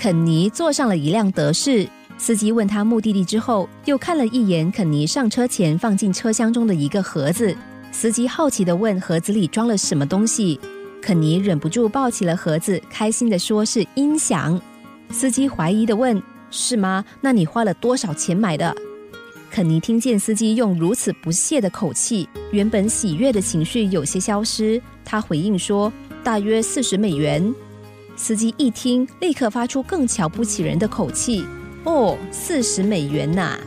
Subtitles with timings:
[0.00, 7.54] 肯尼坐上了一辆德士，司机问他目的地之后，又看了一眼肯尼上车前放进车厢中的一个盒子。
[7.92, 10.58] 司机好奇的问：“盒子里装了什么东西？”
[11.02, 14.58] 肯尼忍不住抱起了盒子，开心的说：“是音响。”
[15.12, 17.04] 司机怀疑的问：“是吗？
[17.20, 18.74] 那你花了多少钱买的？”
[19.52, 24.80] 肯尼听见司机用如此不屑的口气，原本喜悦的情绪有些消失。
[25.04, 25.92] 他回应说
[26.24, 27.54] ：“大约四十美元。”
[28.20, 31.42] 司机一听，立刻发出更瞧不起人的口气
[31.84, 33.58] ：“哦，四十美元呐！”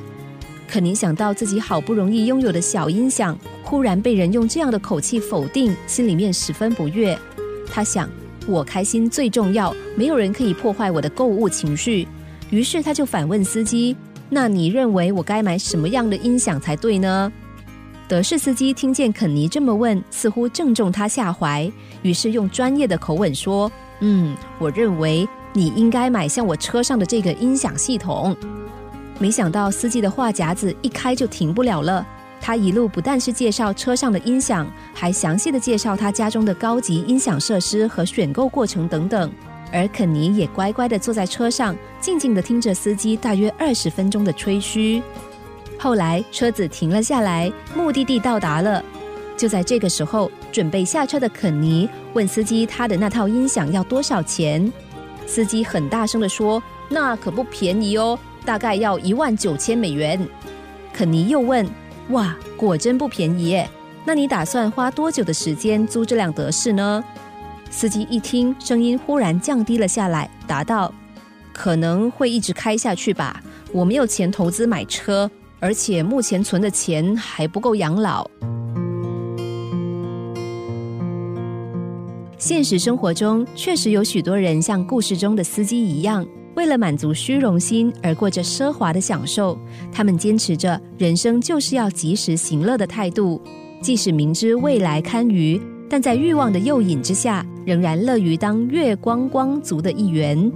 [0.69, 7.17] 肯尼想到自己好不容易拥有的小音响，忽然被人用这样的口气否定，心里面十分不悦。
[7.67, 8.07] 他想
[8.45, 12.07] ：“我开心最重要，没有人可以破坏我的购物情绪。”
[12.51, 13.97] 于是他就反问司机
[14.29, 17.33] ：“那你认为我该买什么样的音响才对呢？”
[18.07, 21.71] 德士司机听见肯尼这么问，似乎正中他下怀，
[22.03, 23.71] 于是用专业的口吻说。
[24.05, 28.35] 嗯，我认为你应该买像我车上的这个音响系统。
[29.17, 32.05] 没想到司机的话匣子一开就停不了了。
[32.41, 39.31] 他一路不但是介绍车上的音响，还详细的介绍他家中的高级音响设施和选购过程等等。
[39.71, 45.01] 而肯尼也乖乖的坐在车上，静静的听着司机大约二十分钟的吹嘘。
[45.79, 48.83] 后来车子停了下来，目的地到达了。
[49.37, 54.71] 就在这个时候，准备下车的肯尼问司机：“他的那套音响要多少钱？”
[55.25, 60.25] 司机很大声的说：“那可不便宜哦，大概要一万九千美元。”
[60.93, 61.67] 肯尼又问
[62.11, 63.67] ：“哇，果真不便宜耶？
[64.05, 67.03] 那你打算花多久的时间租这辆德士呢？”
[67.71, 70.93] 司机一听，声音忽然降低了下来，答道
[71.51, 73.41] ：“可能会一直开下去吧。
[73.71, 78.29] 我没有钱投资买车，而且目前存的钱还不够养老。”
[82.45, 86.27] 现实生活中，确实有许多人像故事中的司机一样，
[86.57, 89.57] 为了满足虚荣心而过着奢华的享受。
[89.93, 93.41] 他们坚持着人生就是要及时行乐的态度，
[93.79, 95.57] 即使明知未来堪虞，
[95.89, 100.51] 但在欲望的诱引之下，仍然乐于当月光光族的一员。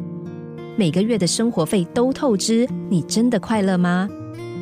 [0.76, 4.10] 每个月的生活费都透支，你真的快乐吗？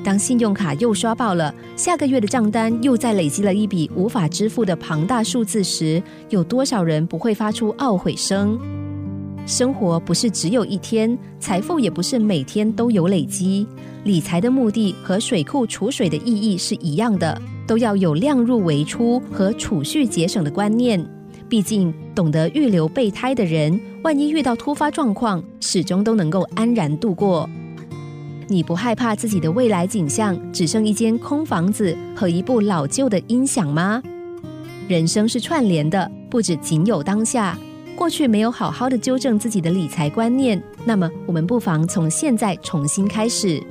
[0.05, 5.99] 当信用卡又刷爆了，下个月的账单又再累积了一笔无法支付的庞大数字时，
[6.29, 8.59] 有多少人不会发出懊悔声？
[9.47, 13.65] 生活不是只有一天，财富也不是每天都有累积。
[14.03, 21.03] 理财的目的和水库储水的意义是一样的，都要有量入为出和储蓄节省的观念。
[21.49, 27.49] 毕竟，懂得预留备胎的人，万一遇到突发状况，始终都能够安然度过。
[28.47, 34.01] 你不害怕自己的未来景象只剩一间空房子和一部老旧的音响吗？
[34.87, 37.57] 人生是串联的，不止仅有当下。
[37.95, 43.61] 过去没有好好的纠正自己的理财观念，那么我们不妨从现在重新开始。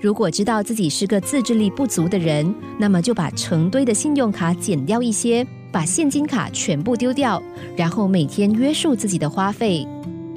[0.00, 7.42] 如果知道自己是个自制力不足的人，那么就把成堆的信用卡减掉一些，把现金卡全部丢掉，
[7.76, 9.84] 然后每天约束自己的花费。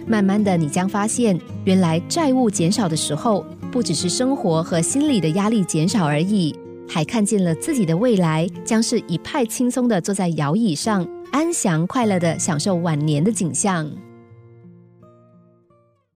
[0.07, 3.45] 慢慢的，你将发现，原来债务减少的时候。
[3.75, 6.55] 不只是生活和心理的压力减少而已，
[6.87, 13.91] 还看见了自己的未来将是一派轻松的坐在摇椅上，安详快乐的享受晚年的景象。